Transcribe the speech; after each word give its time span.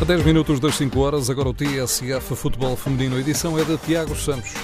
A 0.00 0.04
10 0.04 0.24
minutos 0.24 0.58
das 0.58 0.76
5 0.76 0.98
horas, 0.98 1.28
agora 1.28 1.50
o 1.50 1.54
TSF 1.54 2.34
Futebol 2.34 2.74
Feminino. 2.74 3.16
A 3.16 3.20
edição 3.20 3.58
é 3.58 3.64
de 3.64 3.76
Tiago 3.76 4.16
Santos. 4.16 4.54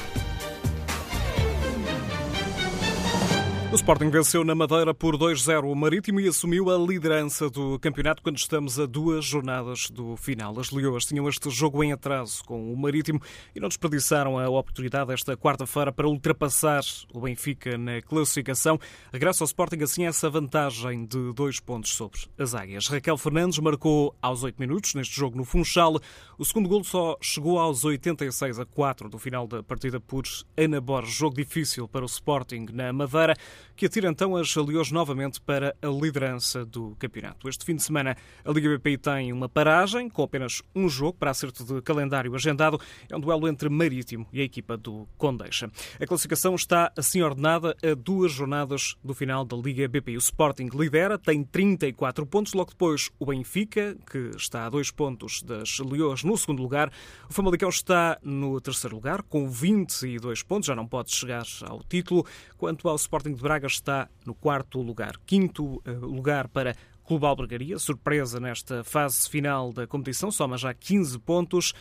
O 3.73 3.75
Sporting 3.75 4.09
venceu 4.11 4.45
na 4.45 4.55
Madeira 4.55 4.95
por 4.95 5.19
2-0 5.19 5.65
o 5.65 5.75
Marítimo 5.75 6.21
e 6.21 6.29
assumiu 6.29 6.71
a 6.71 6.79
liderança 6.79 7.51
do 7.51 7.79
campeonato 7.81 8.23
quando 8.23 8.39
estamos 8.39 8.79
a 8.79 8.87
duas 8.87 9.25
jornadas 9.25 9.91
do 9.91 10.17
final. 10.17 10.59
As 10.59 10.71
Leoas 10.71 11.05
tinham 11.05 11.29
este 11.29 11.51
jogo 11.51 11.83
em 11.83 11.93
atraso 11.93 12.45
com 12.45 12.73
o 12.73 12.77
Marítimo 12.77 13.21
e 13.55 13.61
não 13.61 13.69
desperdiçaram 13.69 14.39
a 14.39 14.49
oportunidade 14.49 15.13
esta 15.13 15.37
quarta-feira 15.37 15.93
para 15.93 16.07
ultrapassar 16.07 16.81
o 17.13 17.21
Benfica 17.21 17.77
na 17.77 18.01
classificação. 18.01 18.79
Regressa 19.13 19.43
ao 19.43 19.47
Sporting 19.47 19.83
assim 19.83 20.07
essa 20.07 20.31
vantagem 20.31 21.05
de 21.05 21.35
dois 21.35 21.59
pontos 21.59 21.93
sobre 21.93 22.21
as 22.39 22.55
águias. 22.55 22.87
Raquel 22.87 23.19
Fernandes 23.19 23.59
marcou 23.59 24.15
aos 24.23 24.45
8 24.45 24.59
minutos 24.61 24.95
neste 24.95 25.15
jogo 25.15 25.37
no 25.37 25.45
Funchal. 25.45 26.01
O 26.39 26.45
segundo 26.45 26.69
gol 26.69 26.85
só 26.85 27.19
chegou 27.21 27.59
aos 27.59 27.85
86 27.85 28.61
a 28.61 28.65
4 28.65 29.09
do 29.09 29.19
final 29.19 29.47
da 29.49 29.61
partida 29.61 29.99
por 29.99 30.23
Ana 30.57 30.81
Borges. 30.81 31.17
Jogo 31.17 31.35
difícil 31.35 31.89
para 31.89 32.05
o 32.05 32.07
Sporting 32.07 32.67
na 32.73 32.93
Madeira 32.93 33.35
que 33.75 33.87
atira 33.87 34.09
então 34.09 34.37
as 34.37 34.55
Leões 34.57 34.91
novamente 34.91 35.41
para 35.41 35.77
a 35.83 35.87
liderança 35.87 36.65
do 36.65 36.97
campeonato. 36.99 37.49
Este 37.49 37.65
fim 37.65 37.77
de 37.77 37.83
semana 37.83 38.17
a 38.45 38.51
Liga 38.51 38.77
BPI 38.79 38.99
tem 38.99 39.33
uma 39.33 39.49
paragem 39.49 40.09
com 40.09 40.23
apenas 40.23 40.63
um 40.75 40.89
jogo 40.89 41.19
para 41.19 41.31
acerto 41.31 41.65
de 41.65 41.83
calendário 41.83 42.35
agendado. 42.35 42.81
É 43.11 43.17
um 43.17 43.21
duelo 43.21 43.49
entre 43.49 43.69
Marítimo 43.69 44.27
e 44.33 44.41
a 44.41 44.45
equipa 44.45 44.77
do 44.77 45.07
Condeixa. 45.17 45.71
A 46.01 46.07
classificação 46.07 46.55
está 46.55 46.93
assim 46.97 47.23
ordenada 47.23 47.77
a 47.83 47.95
duas 47.95 48.33
jornadas 48.33 48.97
do 49.03 49.15
final 49.15 49.45
da 49.45 49.57
Liga 49.57 49.89
BPI. 49.89 50.17
O 50.17 50.19
Sporting 50.19 50.69
lidera, 50.73 51.19
tem 51.19 51.45
34 51.45 52.27
pontos, 52.27 52.53
logo 52.53 52.71
depois 52.71 53.11
o 53.19 53.27
Benfica, 53.27 53.97
que 54.11 54.31
está 54.37 54.67
a 54.67 54.71
dois 54.71 54.91
pontos 54.91 55.43
das 55.43 55.79
Leões 55.79 56.25
no 56.25 56.37
segundo 56.37 56.63
lugar. 56.63 56.91
O 57.29 57.33
Famalicão 57.33 57.69
está 57.69 58.19
no 58.23 58.61
terceiro 58.61 58.97
lugar 58.97 59.23
com 59.23 59.49
22 59.49 60.43
pontos, 60.43 60.67
já 60.67 60.75
não 60.75 60.87
pode 60.87 61.15
chegar 61.15 61.45
ao 61.63 61.83
título. 61.83 62.27
Quanto 62.57 62.89
ao 62.89 62.97
Sporting 62.97 63.35
de 63.35 63.43
Braga, 63.47 63.69
está 63.69 64.11
no 64.25 64.35
quarto 64.35 64.83
lugar. 64.83 65.21
Quinto 65.25 65.81
eh, 65.85 65.93
lugar 65.93 66.49
para 66.49 66.75
Clube 67.07 67.25
Albergaria, 67.25 67.79
surpresa 67.79 68.41
nesta 68.41 68.83
fase 68.83 69.31
final 69.31 69.73
da 69.73 69.87
competição, 69.87 70.31
soma 70.31 70.59
já 70.59 70.75
15 70.75 71.19
pontos. 71.21 71.73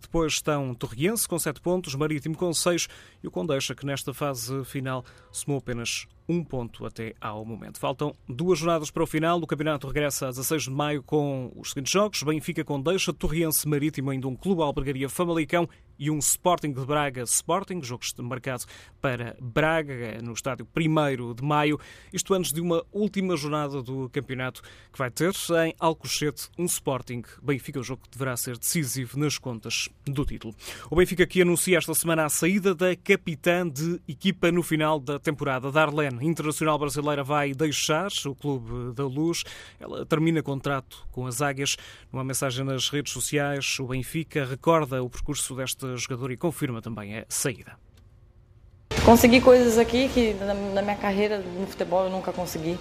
Depois 0.00 0.34
estão 0.34 0.72
Torriense 0.74 1.26
com 1.26 1.38
7 1.38 1.60
pontos, 1.60 1.94
Marítimo 1.96 2.36
com 2.36 2.52
6 2.54 2.88
e 3.22 3.26
o 3.26 3.30
Condeixa, 3.30 3.74
que 3.74 3.84
nesta 3.84 4.14
fase 4.14 4.64
final 4.64 5.04
somou 5.32 5.58
apenas 5.58 6.06
um 6.28 6.44
ponto 6.44 6.86
até 6.86 7.14
ao 7.20 7.44
momento. 7.44 7.78
Faltam 7.78 8.14
duas 8.28 8.58
jornadas 8.58 8.90
para 8.90 9.02
o 9.02 9.06
final. 9.06 9.38
O 9.38 9.46
campeonato 9.46 9.86
regressa 9.86 10.26
a 10.26 10.30
16 10.30 10.64
de 10.64 10.70
maio 10.70 11.02
com 11.02 11.52
os 11.56 11.70
seguintes 11.70 11.92
jogos: 11.92 12.22
Benfica 12.22 12.64
com 12.64 12.80
Deixa, 12.80 13.12
Torriense 13.12 13.68
Marítimo, 13.68 14.10
ainda 14.10 14.28
um 14.28 14.36
Clube 14.36 14.62
Albergaria 14.62 15.08
Famalicão 15.08 15.68
e 15.98 16.10
um 16.10 16.18
Sporting 16.18 16.72
de 16.72 16.84
Braga 16.84 17.22
Sporting, 17.22 17.80
jogo 17.82 18.02
marcado 18.18 18.64
para 19.00 19.36
Braga 19.40 20.20
no 20.22 20.32
estádio 20.32 20.66
1 20.76 21.34
de 21.34 21.44
maio. 21.44 21.78
Isto 22.12 22.34
antes 22.34 22.52
de 22.52 22.60
uma 22.60 22.84
última 22.90 23.36
jornada 23.36 23.82
do 23.82 24.08
campeonato 24.10 24.51
que 24.60 24.98
vai 24.98 25.10
ter 25.10 25.32
em 25.64 25.74
Alcochete 25.78 26.48
um 26.58 26.66
Sporting 26.66 27.22
Benfica, 27.42 27.80
o 27.80 27.82
jogo 27.82 28.02
que 28.02 28.10
deverá 28.10 28.36
ser 28.36 28.58
decisivo 28.58 29.18
nas 29.18 29.38
contas 29.38 29.88
do 30.04 30.24
título. 30.24 30.54
O 30.90 30.96
Benfica 30.96 31.26
que 31.26 31.40
anuncia 31.40 31.78
esta 31.78 31.94
semana 31.94 32.26
a 32.26 32.28
saída 32.28 32.74
da 32.74 32.94
capitã 32.94 33.66
de 33.66 34.00
equipa 34.06 34.52
no 34.52 34.62
final 34.62 35.00
da 35.00 35.18
temporada, 35.18 35.72
Darlene 35.72 36.26
internacional 36.26 36.78
brasileira 36.78 37.24
vai 37.24 37.54
deixar 37.54 38.08
o 38.26 38.34
Clube 38.34 38.94
da 38.94 39.04
Luz. 39.04 39.44
Ela 39.80 40.04
termina 40.04 40.42
contrato 40.42 41.06
com 41.10 41.26
as 41.26 41.40
Águias. 41.40 41.76
Numa 42.12 42.24
mensagem 42.24 42.64
nas 42.64 42.88
redes 42.88 43.12
sociais, 43.12 43.78
o 43.78 43.86
Benfica 43.86 44.44
recorda 44.44 45.02
o 45.02 45.08
percurso 45.08 45.54
desta 45.54 45.96
jogadora 45.96 46.32
e 46.32 46.36
confirma 46.36 46.82
também 46.82 47.18
a 47.18 47.24
saída. 47.28 47.76
Consegui 49.04 49.40
coisas 49.40 49.78
aqui 49.78 50.08
que 50.08 50.32
na 50.34 50.82
minha 50.82 50.96
carreira 50.96 51.38
no 51.38 51.66
futebol 51.66 52.04
eu 52.04 52.10
nunca 52.10 52.32
consegui. 52.32 52.78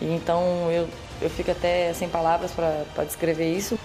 E 0.00 0.06
então 0.06 0.70
eu, 0.70 0.88
eu 1.20 1.30
fico 1.30 1.50
até 1.50 1.92
sem 1.92 2.08
palavras 2.08 2.52
para 2.52 3.04
descrever 3.04 3.56
isso. 3.56 3.78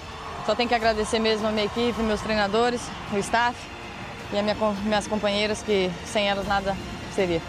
Só 0.46 0.56
tenho 0.56 0.70
que 0.70 0.76
agradecer 0.76 1.20
mesmo 1.20 1.48
a 1.48 1.52
minha 1.52 1.66
equipe, 1.66 2.02
meus 2.02 2.22
treinadores, 2.22 2.82
o 3.12 3.18
staff 3.18 3.58
e 4.32 4.38
as 4.38 4.44
minha, 4.44 4.56
minhas 4.84 5.08
companheiras, 5.08 5.62
que 5.62 5.92
sem 6.06 6.28
elas 6.28 6.48
nada 6.48 6.76
seria. 7.14 7.42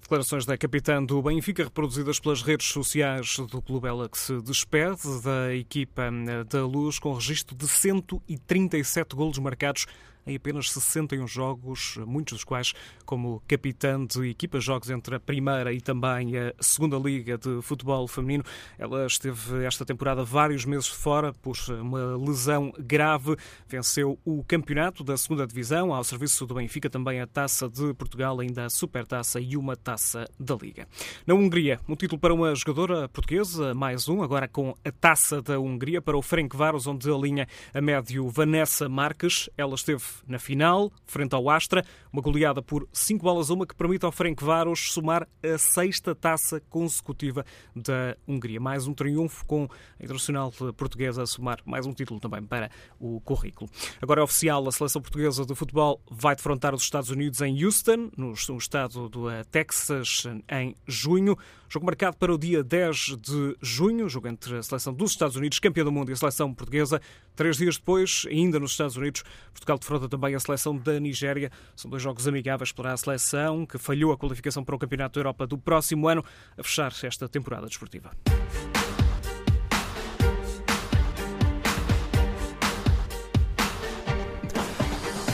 Declarações 0.00 0.44
da 0.44 0.56
capitã 0.58 1.02
do 1.02 1.22
Benfica, 1.22 1.64
reproduzidas 1.64 2.20
pelas 2.20 2.42
redes 2.42 2.68
sociais 2.68 3.38
do 3.50 3.62
clube, 3.62 3.88
ela 3.88 4.08
que 4.08 4.18
se 4.18 4.38
despede 4.42 5.22
da 5.22 5.54
equipa 5.54 6.10
da 6.46 6.64
Luz 6.66 6.98
com 6.98 7.14
registro 7.14 7.56
de 7.56 7.66
137 7.66 9.16
golos 9.16 9.38
marcados 9.38 9.86
em 10.26 10.36
apenas 10.36 10.70
61 10.70 11.26
jogos, 11.26 11.96
muitos 12.06 12.34
dos 12.34 12.44
quais 12.44 12.72
como 13.04 13.42
capitã 13.46 14.04
de 14.04 14.28
equipa, 14.28 14.60
jogos 14.60 14.90
entre 14.90 15.16
a 15.16 15.20
primeira 15.20 15.72
e 15.72 15.80
também 15.80 16.36
a 16.36 16.54
segunda 16.60 16.96
liga 16.96 17.38
de 17.38 17.60
futebol 17.62 18.06
feminino. 18.08 18.44
Ela 18.78 19.06
esteve 19.06 19.64
esta 19.64 19.84
temporada 19.84 20.24
vários 20.24 20.64
meses 20.64 20.88
fora 20.88 21.32
por 21.32 21.56
uma 21.68 22.16
lesão 22.16 22.72
grave. 22.78 23.36
Venceu 23.68 24.18
o 24.24 24.42
campeonato 24.44 25.04
da 25.04 25.16
segunda 25.16 25.46
divisão, 25.46 25.92
ao 25.92 26.04
serviço 26.04 26.46
do 26.46 26.54
Benfica 26.54 26.88
também 26.88 27.20
a 27.20 27.26
Taça 27.26 27.68
de 27.68 27.92
Portugal, 27.94 28.40
ainda 28.40 28.66
a 28.66 28.70
Supertaça 28.70 29.40
e 29.40 29.56
uma 29.56 29.76
Taça 29.76 30.28
da 30.38 30.54
Liga. 30.54 30.88
Na 31.26 31.34
Hungria, 31.34 31.80
um 31.88 31.94
título 31.94 32.20
para 32.20 32.34
uma 32.34 32.54
jogadora 32.54 33.08
portuguesa, 33.08 33.74
mais 33.74 34.08
um, 34.08 34.22
agora 34.22 34.48
com 34.48 34.74
a 34.84 34.90
Taça 34.90 35.42
da 35.42 35.58
Hungria 35.58 36.00
para 36.00 36.16
o 36.16 36.22
Ferencváros, 36.22 36.86
onde 36.86 37.10
alinha 37.10 37.46
a 37.72 37.80
médio 37.80 38.28
Vanessa 38.28 38.88
Marques. 38.88 39.48
Ela 39.56 39.74
esteve 39.74 40.02
na 40.26 40.38
final, 40.38 40.92
frente 41.06 41.34
ao 41.34 41.48
Astra, 41.48 41.84
uma 42.12 42.22
goleada 42.22 42.62
por 42.62 42.88
5 42.92 43.22
bolas 43.22 43.50
a 43.50 43.54
uma 43.54 43.66
que 43.66 43.74
permite 43.74 44.04
ao 44.04 44.12
Ferencváros 44.12 44.92
somar 44.92 45.28
a 45.42 45.58
sexta 45.58 46.14
taça 46.14 46.60
consecutiva 46.68 47.44
da 47.74 48.16
Hungria. 48.26 48.60
Mais 48.60 48.86
um 48.86 48.94
triunfo 48.94 49.44
com 49.46 49.68
a 49.98 50.04
Internacional 50.04 50.52
Portuguesa 50.76 51.22
a 51.22 51.26
somar 51.26 51.60
mais 51.64 51.86
um 51.86 51.92
título 51.92 52.20
também 52.20 52.42
para 52.42 52.70
o 52.98 53.20
currículo. 53.20 53.70
Agora 54.00 54.20
é 54.20 54.24
oficial, 54.24 54.66
a 54.68 54.72
seleção 54.72 55.02
portuguesa 55.02 55.44
de 55.44 55.54
futebol 55.54 56.00
vai 56.10 56.36
defrontar 56.36 56.74
os 56.74 56.82
Estados 56.82 57.10
Unidos 57.10 57.40
em 57.40 57.64
Houston, 57.64 58.10
no 58.16 58.32
estado 58.32 59.08
do 59.08 59.26
Texas, 59.50 60.24
em 60.50 60.74
junho. 60.86 61.36
Jogo 61.68 61.86
marcado 61.86 62.16
para 62.16 62.32
o 62.32 62.38
dia 62.38 62.62
10 62.62 63.16
de 63.18 63.56
junho, 63.60 64.08
jogo 64.08 64.28
entre 64.28 64.56
a 64.56 64.62
seleção 64.62 64.94
dos 64.94 65.10
Estados 65.10 65.34
Unidos, 65.34 65.58
campeã 65.58 65.84
do 65.84 65.90
mundo, 65.90 66.10
e 66.10 66.12
a 66.12 66.16
seleção 66.16 66.54
portuguesa. 66.54 67.00
Três 67.34 67.56
dias 67.56 67.76
depois, 67.76 68.24
ainda 68.30 68.60
nos 68.60 68.70
Estados 68.72 68.96
Unidos, 68.96 69.24
Portugal 69.52 69.78
defronta 69.78 70.03
também 70.08 70.34
a 70.34 70.40
seleção 70.40 70.76
da 70.76 70.98
Nigéria. 70.98 71.50
São 71.74 71.90
dois 71.90 72.02
jogos 72.02 72.26
amigáveis 72.26 72.72
para 72.72 72.92
a 72.92 72.96
seleção, 72.96 73.66
que 73.66 73.78
falhou 73.78 74.12
a 74.12 74.16
qualificação 74.16 74.64
para 74.64 74.74
o 74.74 74.78
Campeonato 74.78 75.14
da 75.14 75.20
Europa 75.20 75.46
do 75.46 75.58
próximo 75.58 76.08
ano, 76.08 76.24
a 76.56 76.62
fechar 76.62 76.92
esta 77.02 77.28
temporada 77.28 77.66
desportiva. 77.66 78.10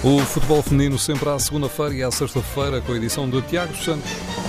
O 0.02 0.18
futebol 0.20 0.62
feminino 0.62 0.98
sempre 0.98 1.28
à 1.28 1.38
segunda-feira 1.38 1.94
e 1.94 2.02
à 2.02 2.10
sexta-feira 2.10 2.80
com 2.80 2.92
a 2.92 2.96
edição 2.96 3.28
de 3.28 3.42
Tiago 3.42 3.76
Santos. 3.76 4.39